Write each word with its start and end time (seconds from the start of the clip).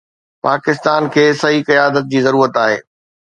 پاڪستان 0.45 1.03
کي 1.15 1.25
صحيح 1.41 1.63
قيادت 1.69 2.09
جي 2.13 2.21
ضرورت 2.29 2.61
آهي. 2.65 2.79